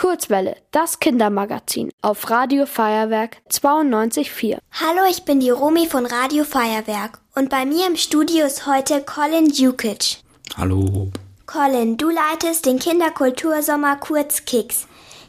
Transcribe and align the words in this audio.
Kurzwelle, 0.00 0.56
das 0.70 0.98
Kindermagazin 0.98 1.90
auf 2.00 2.30
Radio 2.30 2.64
Feuerwerk 2.64 3.36
92.4. 3.50 4.56
Hallo, 4.72 5.00
ich 5.10 5.26
bin 5.26 5.40
die 5.40 5.50
Romi 5.50 5.88
von 5.88 6.06
Radio 6.06 6.44
Feuerwerk 6.44 7.18
und 7.34 7.50
bei 7.50 7.66
mir 7.66 7.86
im 7.86 7.96
Studio 7.96 8.46
ist 8.46 8.66
heute 8.66 9.02
Colin 9.02 9.50
Jukic. 9.50 10.22
Hallo. 10.56 11.10
Colin, 11.44 11.98
du 11.98 12.08
leitest 12.08 12.64
den 12.64 12.78
Kinderkultursommer 12.78 13.96
Kurz 13.96 14.46
Kicks. 14.46 14.86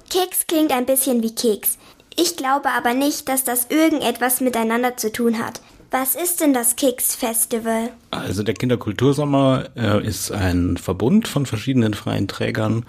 Kicks 0.10 0.48
klingt 0.48 0.72
ein 0.72 0.86
bisschen 0.86 1.22
wie 1.22 1.36
Keks. 1.36 1.78
Ich 2.16 2.38
glaube 2.38 2.70
aber 2.70 2.94
nicht, 2.94 3.28
dass 3.28 3.44
das 3.44 3.66
irgendetwas 3.70 4.40
miteinander 4.40 4.96
zu 4.96 5.12
tun 5.12 5.38
hat. 5.38 5.60
Was 5.94 6.16
ist 6.16 6.40
denn 6.40 6.54
das 6.54 6.78
Kicks 6.78 7.14
Festival? 7.14 7.90
Also 8.12 8.42
der 8.42 8.54
Kinderkultursommer 8.54 9.66
äh, 9.76 10.08
ist 10.08 10.32
ein 10.32 10.78
Verbund 10.78 11.28
von 11.28 11.46
verschiedenen 11.46 11.94
freien 11.94 12.30
Trägern, 12.30 12.86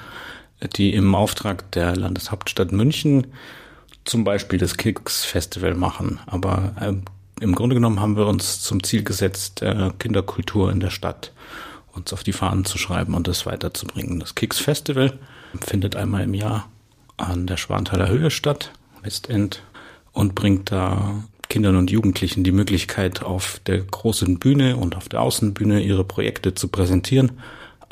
die 0.76 0.94
im 0.94 1.14
Auftrag 1.14 1.70
der 1.72 1.96
Landeshauptstadt 1.96 2.72
München 2.72 3.28
zum 4.04 4.24
Beispiel 4.24 4.58
das 4.58 4.76
Kicks 4.76 5.24
Festival 5.24 5.74
machen. 5.74 6.20
Aber 6.26 6.74
äh, 6.80 6.94
im 7.42 7.54
Grunde 7.54 7.74
genommen 7.74 8.00
haben 8.00 8.16
wir 8.16 8.26
uns 8.26 8.60
zum 8.60 8.82
Ziel 8.82 9.04
gesetzt, 9.04 9.62
äh, 9.62 9.90
Kinderkultur 9.98 10.70
in 10.70 10.80
der 10.80 10.90
Stadt 10.90 11.32
uns 11.92 12.12
auf 12.12 12.24
die 12.24 12.32
Fahnen 12.32 12.64
zu 12.64 12.78
schreiben 12.78 13.14
und 13.14 13.28
das 13.28 13.46
weiterzubringen. 13.46 14.20
Das 14.20 14.34
Kicks 14.34 14.58
Festival 14.58 15.18
findet 15.60 15.96
einmal 15.96 16.22
im 16.22 16.34
Jahr 16.34 16.68
an 17.16 17.46
der 17.46 17.58
Schwanthaler 17.58 18.08
Höhe 18.08 18.30
statt, 18.30 18.72
Westend, 19.02 19.62
und 20.12 20.34
bringt 20.34 20.72
da 20.72 21.22
Kindern 21.48 21.76
und 21.76 21.90
Jugendlichen 21.90 22.44
die 22.44 22.52
Möglichkeit, 22.52 23.22
auf 23.22 23.60
der 23.66 23.78
großen 23.80 24.38
Bühne 24.38 24.76
und 24.76 24.96
auf 24.96 25.08
der 25.08 25.20
Außenbühne 25.20 25.82
ihre 25.82 26.04
Projekte 26.04 26.54
zu 26.54 26.68
präsentieren 26.68 27.32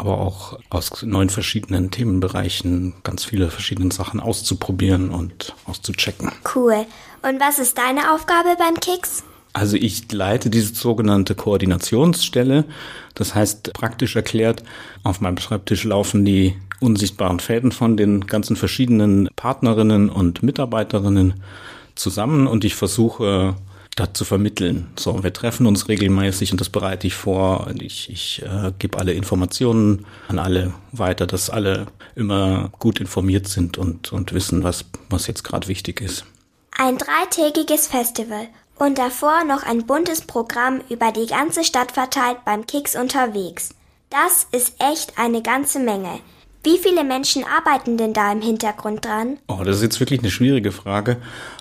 aber 0.00 0.18
auch 0.18 0.58
aus 0.70 1.02
neun 1.02 1.28
verschiedenen 1.28 1.90
Themenbereichen 1.90 2.94
ganz 3.02 3.24
viele 3.24 3.50
verschiedene 3.50 3.92
Sachen 3.92 4.18
auszuprobieren 4.18 5.10
und 5.10 5.54
auszuchecken. 5.66 6.32
Cool. 6.54 6.86
Und 7.22 7.38
was 7.38 7.58
ist 7.58 7.76
deine 7.76 8.14
Aufgabe 8.14 8.56
beim 8.58 8.80
Kicks? 8.80 9.22
Also 9.52 9.76
ich 9.76 10.10
leite 10.10 10.48
diese 10.48 10.74
sogenannte 10.74 11.34
Koordinationsstelle. 11.34 12.64
Das 13.14 13.34
heißt, 13.34 13.74
praktisch 13.74 14.16
erklärt, 14.16 14.62
auf 15.02 15.20
meinem 15.20 15.36
Schreibtisch 15.36 15.84
laufen 15.84 16.24
die 16.24 16.56
unsichtbaren 16.80 17.38
Fäden 17.38 17.70
von 17.70 17.98
den 17.98 18.26
ganzen 18.26 18.56
verschiedenen 18.56 19.28
Partnerinnen 19.36 20.08
und 20.08 20.42
Mitarbeiterinnen 20.42 21.34
zusammen 21.94 22.46
und 22.46 22.64
ich 22.64 22.74
versuche 22.74 23.54
Stadt 24.00 24.16
zu 24.16 24.24
vermitteln. 24.24 24.90
So, 24.98 25.22
wir 25.22 25.32
treffen 25.34 25.66
uns 25.66 25.88
regelmäßig 25.88 26.52
und 26.52 26.60
das 26.60 26.70
bereite 26.70 27.06
ich 27.06 27.14
vor. 27.14 27.70
Ich, 27.78 28.08
ich 28.08 28.42
äh, 28.42 28.72
gebe 28.78 28.98
alle 28.98 29.12
Informationen 29.12 30.06
an 30.28 30.38
alle 30.38 30.72
weiter, 30.92 31.26
dass 31.26 31.50
alle 31.50 31.86
immer 32.14 32.70
gut 32.78 32.98
informiert 32.98 33.46
sind 33.46 33.76
und, 33.76 34.10
und 34.10 34.32
wissen, 34.32 34.64
was, 34.64 34.86
was 35.10 35.26
jetzt 35.26 35.44
gerade 35.44 35.68
wichtig 35.68 36.00
ist. 36.00 36.24
Ein 36.78 36.96
dreitägiges 36.96 37.88
Festival 37.88 38.48
und 38.78 38.96
davor 38.96 39.44
noch 39.44 39.64
ein 39.64 39.84
buntes 39.86 40.22
Programm 40.22 40.80
über 40.88 41.12
die 41.12 41.26
ganze 41.26 41.62
Stadt 41.62 41.92
verteilt 41.92 42.38
beim 42.46 42.66
Kicks 42.66 42.96
unterwegs. 42.96 43.74
Das 44.08 44.46
ist 44.50 44.76
echt 44.78 45.18
eine 45.18 45.42
ganze 45.42 45.78
Menge. 45.78 46.20
Wie 46.62 46.78
viele 46.78 47.04
Menschen 47.04 47.44
arbeiten 47.44 47.96
denn 47.96 48.12
da 48.12 48.30
im 48.32 48.42
Hintergrund 48.42 49.04
dran? 49.04 49.38
Oh, 49.48 49.62
das 49.64 49.76
ist 49.76 49.82
jetzt 49.82 50.00
wirklich 50.00 50.20
eine 50.20 50.30
schwierige 50.30 50.72
Frage. 50.72 51.16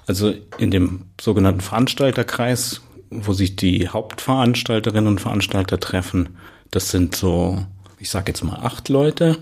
Also 0.08 0.34
in 0.58 0.72
dem 0.72 1.06
sogenannten 1.20 1.62
Veranstalterkreis, 1.62 2.82
wo 3.10 3.32
sich 3.34 3.56
die 3.56 3.88
Hauptveranstalterinnen 3.88 5.08
und 5.08 5.22
Veranstalter 5.22 5.80
treffen, 5.80 6.38
das 6.72 6.90
sind 6.90 7.16
so, 7.16 7.66
ich 7.98 8.10
sage 8.10 8.32
jetzt 8.32 8.44
mal 8.44 8.58
acht 8.58 8.90
Leute. 8.90 9.38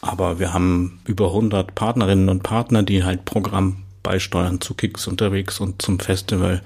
Aber 0.00 0.38
wir 0.38 0.52
haben 0.52 1.00
über 1.04 1.28
100 1.28 1.74
Partnerinnen 1.74 2.28
und 2.28 2.42
Partner, 2.42 2.82
die 2.82 3.04
halt 3.04 3.24
Programm 3.24 3.84
beisteuern 4.02 4.60
zu 4.60 4.74
Kicks 4.74 5.06
unterwegs 5.06 5.60
und 5.60 5.80
zum 5.82 6.00
Festival. 6.00 6.62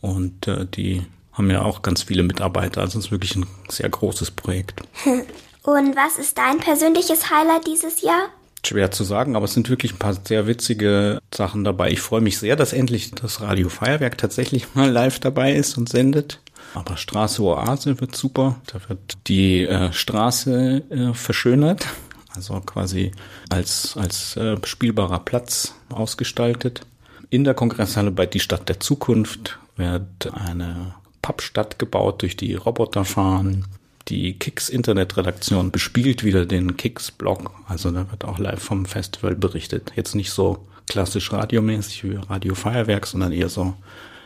Und 0.00 0.46
äh, 0.48 0.66
die 0.66 1.02
haben 1.32 1.50
ja 1.50 1.62
auch 1.62 1.82
ganz 1.82 2.02
viele 2.02 2.22
Mitarbeiter. 2.22 2.80
Also 2.80 2.98
es 2.98 3.06
ist 3.06 3.10
wirklich 3.10 3.36
ein 3.36 3.46
sehr 3.68 3.88
großes 3.88 4.30
Projekt. 4.32 4.82
Und 5.62 5.94
was 5.94 6.18
ist 6.18 6.38
dein 6.38 6.58
persönliches 6.58 7.30
Highlight 7.30 7.66
dieses 7.66 8.02
Jahr? 8.02 8.28
Schwer 8.64 8.90
zu 8.90 9.04
sagen, 9.04 9.34
aber 9.34 9.44
es 9.44 9.54
sind 9.54 9.70
wirklich 9.70 9.92
ein 9.92 9.98
paar 9.98 10.14
sehr 10.14 10.46
witzige 10.46 11.20
Sachen 11.34 11.64
dabei. 11.64 11.90
Ich 11.90 12.00
freue 12.00 12.20
mich 12.20 12.38
sehr, 12.38 12.56
dass 12.56 12.72
endlich 12.72 13.10
das 13.12 13.40
Radio 13.40 13.68
Feuerwerk 13.68 14.18
tatsächlich 14.18 14.74
mal 14.74 14.90
live 14.90 15.18
dabei 15.18 15.52
ist 15.54 15.76
und 15.76 15.88
sendet. 15.88 16.40
Aber 16.74 16.96
Straße 16.96 17.42
Oase 17.42 18.00
wird 18.00 18.16
super. 18.16 18.60
Da 18.66 18.78
wird 18.88 19.18
die 19.26 19.64
äh, 19.64 19.92
Straße 19.92 20.82
äh, 20.90 21.14
verschönert, 21.14 21.86
also 22.34 22.60
quasi 22.60 23.12
als, 23.50 23.96
als 23.96 24.36
äh, 24.36 24.56
spielbarer 24.64 25.20
Platz 25.20 25.74
ausgestaltet. 25.90 26.82
In 27.30 27.44
der 27.44 27.54
Kongresshalle 27.54 28.10
bei 28.10 28.26
Die 28.26 28.40
Stadt 28.40 28.68
der 28.68 28.80
Zukunft 28.80 29.58
wird 29.76 30.32
eine 30.32 30.94
Pappstadt 31.20 31.78
gebaut, 31.78 32.22
durch 32.22 32.36
die 32.36 32.54
Roboter 32.54 33.04
fahren. 33.04 33.66
Die 34.08 34.38
Kicks 34.38 34.68
Internetredaktion 34.68 35.70
bespielt 35.70 36.24
wieder 36.24 36.46
den 36.46 36.76
Kicks 36.76 37.10
Blog. 37.10 37.50
Also 37.68 37.90
da 37.90 38.10
wird 38.10 38.24
auch 38.24 38.38
live 38.38 38.62
vom 38.62 38.84
Festival 38.86 39.34
berichtet. 39.34 39.92
Jetzt 39.96 40.14
nicht 40.14 40.30
so 40.30 40.66
klassisch 40.88 41.32
radiomäßig 41.32 42.04
wie 42.04 42.16
Radio 42.28 42.54
Feuerwerk, 42.54 43.06
sondern 43.06 43.32
eher 43.32 43.48
so 43.48 43.74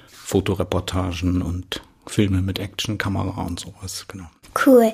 Fotoreportagen 0.08 1.42
und 1.42 1.82
Filme 2.06 2.42
mit 2.42 2.58
Actionkamera 2.58 3.42
und 3.42 3.60
sowas, 3.60 4.06
genau. 4.08 4.26
Cool. 4.64 4.92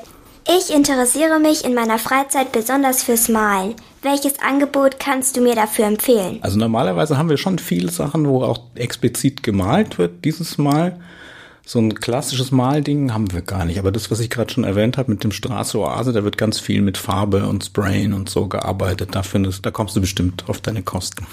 Ich 0.49 0.75
interessiere 0.75 1.39
mich 1.39 1.65
in 1.65 1.75
meiner 1.75 1.99
Freizeit 1.99 2.51
besonders 2.51 3.05
fürs 3.05 3.29
Malen. 3.29 3.77
Welches 4.03 4.41
Angebot 4.41 4.99
kannst 4.99 5.37
du 5.37 5.41
mir 5.41 5.55
dafür 5.55 5.87
empfehlen? 5.87 6.41
Also 6.43 6.59
normalerweise 6.59 7.17
haben 7.17 7.29
wir 7.29 7.37
schon 7.37 7.61
viele 7.61 7.91
Sachen, 7.93 8.27
wo 8.27 8.43
auch 8.43 8.61
explizit 8.75 9.45
gemalt 9.45 9.99
wird. 9.99 10.25
Dieses 10.25 10.59
Mal 10.59 11.01
so 11.65 11.79
ein 11.79 11.95
klassisches 11.95 12.51
Malding 12.51 13.13
haben 13.13 13.33
wir 13.33 13.43
gar 13.43 13.65
nicht. 13.65 13.79
Aber 13.79 13.93
das, 13.93 14.11
was 14.11 14.21
ich 14.21 14.31
gerade 14.31 14.53
schon 14.53 14.65
erwähnt 14.65 14.99
habe 14.99 15.13
mit 15.13 15.25
dem 15.25 15.33
Straße 15.33 15.79
Oase, 15.79 16.13
da 16.13 16.25
wird 16.25 16.37
ganz 16.39 16.59
viel 16.59 16.83
mit 16.83 16.99
Farbe 16.99 17.47
und 17.47 17.65
Sprayen 17.65 18.13
und 18.13 18.29
so 18.29 18.49
gearbeitet. 18.49 19.15
Da 19.15 19.23
findest, 19.23 19.65
da 19.65 19.71
kommst 19.71 19.95
du 19.97 20.01
bestimmt 20.01 20.49
auf 20.49 20.61
deine 20.61 20.83
Kosten. 20.83 21.27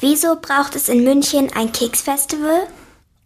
Wieso 0.00 0.36
braucht 0.40 0.76
es 0.76 0.88
in 0.88 1.04
München 1.04 1.50
ein 1.54 1.72
Keksfestival? 1.72 2.66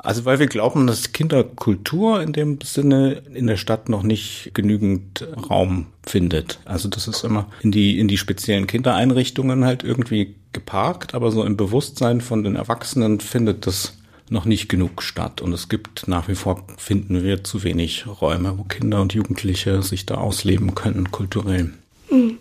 Also 0.03 0.25
weil 0.25 0.39
wir 0.39 0.47
glauben, 0.47 0.87
dass 0.87 1.13
Kinderkultur 1.13 2.23
in 2.23 2.33
dem 2.33 2.59
Sinne 2.63 3.23
in 3.35 3.47
der 3.47 3.59
Stadt 3.59 3.89
noch 3.89 4.03
nicht 4.03 4.53
genügend 4.55 5.29
Raum 5.51 5.87
findet. 6.07 6.59
Also 6.65 6.89
das 6.89 7.07
ist 7.07 7.23
immer 7.23 7.49
in 7.61 7.71
die, 7.71 7.99
in 7.99 8.09
die 8.09 8.17
speziellen 8.17 8.67
Kindereinrichtungen 8.67 9.65
halt 9.65 9.85
irgendwie 9.85 10.37
geparkt, 10.53 11.15
aber 11.15 11.31
so 11.31 11.45
im 11.45 11.57
Bewusstsein 11.57 12.23
von 12.23 12.43
den 12.45 12.57
Erwachsenen 12.57 13.21
findet 13.21 13.67
das 13.67 14.00
noch 14.31 14.45
nicht 14.45 14.69
genug 14.69 15.03
statt. 15.03 15.41
Und 15.41 15.53
es 15.53 15.69
gibt 15.69 16.09
nach 16.09 16.29
wie 16.29 16.35
vor, 16.35 16.65
finden 16.77 17.23
wir, 17.23 17.45
zu 17.45 17.63
wenig 17.63 18.07
Räume, 18.07 18.57
wo 18.59 18.65
Kinder 18.65 19.01
und 19.01 19.13
Jugendliche 19.13 19.83
sich 19.83 20.07
da 20.07 20.17
ausleben 20.17 20.75
können, 20.75 21.11
kulturell. 21.11 21.73
Hm. 22.09 22.39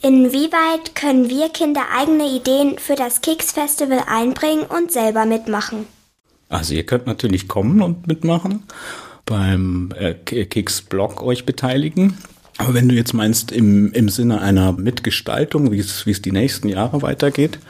Inwieweit 0.00 0.94
können 0.94 1.28
wir 1.28 1.48
Kinder 1.48 1.82
eigene 1.96 2.28
Ideen 2.28 2.78
für 2.78 2.94
das 2.94 3.20
Kicks 3.20 3.52
Festival 3.52 4.04
einbringen 4.06 4.64
und 4.64 4.92
selber 4.92 5.26
mitmachen? 5.26 5.86
Also 6.48 6.74
ihr 6.74 6.86
könnt 6.86 7.06
natürlich 7.06 7.48
kommen 7.48 7.82
und 7.82 8.06
mitmachen, 8.06 8.62
beim 9.26 9.92
äh, 9.98 10.14
Kicks 10.14 10.82
Blog 10.82 11.22
euch 11.22 11.44
beteiligen. 11.44 12.16
Aber 12.58 12.74
wenn 12.74 12.88
du 12.88 12.94
jetzt 12.96 13.14
meinst, 13.14 13.52
im, 13.52 13.92
im 13.92 14.08
Sinne 14.08 14.40
einer 14.40 14.72
Mitgestaltung, 14.72 15.70
wie 15.70 15.78
es, 15.78 16.06
wie 16.06 16.10
es 16.10 16.20
die 16.20 16.32
nächsten 16.32 16.68
Jahre 16.68 17.02
weitergeht, 17.02 17.60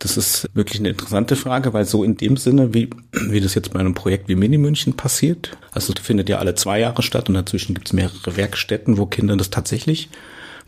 das 0.00 0.16
ist 0.16 0.48
wirklich 0.52 0.80
eine 0.80 0.90
interessante 0.90 1.36
Frage, 1.36 1.72
weil 1.72 1.84
so 1.84 2.02
in 2.02 2.16
dem 2.16 2.36
Sinne, 2.36 2.74
wie, 2.74 2.90
wie 3.12 3.40
das 3.40 3.54
jetzt 3.54 3.72
bei 3.72 3.78
einem 3.78 3.94
Projekt 3.94 4.28
wie 4.28 4.34
Mini 4.34 4.58
München 4.58 4.94
passiert, 4.94 5.56
also 5.70 5.92
findet 6.02 6.28
ja 6.28 6.38
alle 6.38 6.56
zwei 6.56 6.80
Jahre 6.80 7.02
statt 7.02 7.28
und 7.28 7.36
dazwischen 7.36 7.74
gibt 7.74 7.86
es 7.86 7.92
mehrere 7.92 8.36
Werkstätten, 8.36 8.98
wo 8.98 9.06
Kinder 9.06 9.36
das 9.36 9.50
tatsächlich 9.50 10.10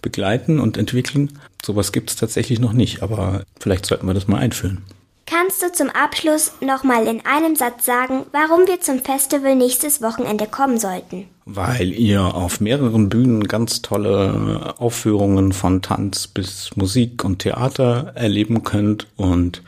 begleiten 0.03 0.61
und 0.61 0.77
entwickeln. 0.77 1.37
Sowas 1.65 1.91
gibt 1.91 2.11
es 2.11 2.17
tatsächlich 2.17 2.61
noch 2.61 2.75
nicht, 2.75 3.03
aber 3.03 3.43
vielleicht 3.59 3.87
sollten 3.87 4.07
wir 4.07 4.15
das 4.15 4.29
mal 4.29 4.39
einführen. 4.39 4.85
Kannst 5.27 5.63
du 5.63 5.73
zum 5.73 5.91
Abschluss 5.91 6.53
nochmal 6.61 7.09
in 7.09 7.27
einem 7.27 7.57
Satz 7.57 7.87
sagen, 7.87 8.27
warum 8.31 8.69
wir 8.69 8.81
zum 8.81 9.01
Festival 9.01 9.57
nächstes 9.57 10.01
Wochenende 10.01 10.47
kommen 10.47 10.79
sollten? 10.79 11.27
Weil 11.47 11.93
ihr 11.93 12.35
auf 12.35 12.61
mehreren 12.61 13.11
Bühnen 13.11 13.47
ganz 13.47 13.83
tolle 13.83 14.75
Aufführungen 14.79 15.53
von 15.53 15.83
Tanz 15.83 16.27
bis 16.27 16.75
Musik 16.75 17.23
und 17.23 17.41
Theater 17.41 18.13
erleben 18.15 18.65
könnt 18.65 19.09
und 19.17 19.63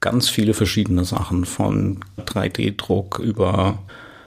ganz 0.00 0.28
viele 0.28 0.54
verschiedene 0.54 1.04
Sachen 1.04 1.44
von 1.44 2.00
3D-Druck 2.18 3.20
über 3.20 3.78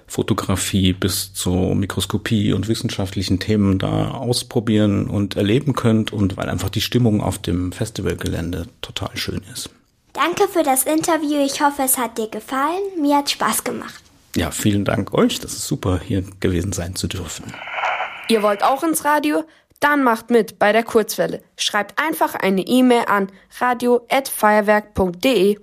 Fotografie 0.08 0.94
bis 0.94 1.34
zur 1.34 1.74
Mikroskopie 1.76 2.54
und 2.54 2.68
wissenschaftlichen 2.68 3.40
Themen 3.40 3.80
da 3.80 4.12
ausprobieren 4.12 5.08
und 5.08 5.36
erleben 5.36 5.74
könnt 5.74 6.14
und 6.14 6.38
weil 6.38 6.50
einfach 6.50 6.70
die 6.70 6.82
Stimmung 6.82 7.22
auf 7.22 7.40
dem 7.40 7.72
Festivalgelände 7.72 8.68
total 8.82 9.18
schön 9.18 9.42
ist. 9.52 9.72
Danke 10.14 10.48
für 10.48 10.62
das 10.62 10.84
Interview. 10.84 11.44
Ich 11.44 11.62
hoffe, 11.62 11.82
es 11.84 11.98
hat 11.98 12.20
dir 12.20 12.28
gefallen. 12.30 12.84
Mir 13.02 13.18
hat 13.18 13.32
Spaß 13.32 13.64
gemacht. 13.64 14.03
Ja, 14.35 14.51
vielen 14.51 14.85
Dank 14.85 15.13
euch. 15.13 15.39
Das 15.39 15.53
ist 15.53 15.68
super, 15.68 16.00
hier 16.03 16.24
gewesen 16.39 16.74
sein 16.74 16.95
zu 16.95 17.07
dürfen. 17.07 17.53
Ihr 18.30 18.41
wollt 18.41 18.63
auch 18.63 18.81
ins 18.83 19.03
Radio? 19.06 19.44
Dann 19.80 20.03
macht 20.03 20.30
mit 20.30 20.59
bei 20.59 20.71
der 20.71 20.83
Kurzwelle. 20.83 21.41
Schreibt 21.57 22.00
einfach 22.00 22.35
eine 22.35 22.62
E-Mail 22.62 23.06
an 23.07 23.31
radio@feuerwerk.de. 23.59 25.57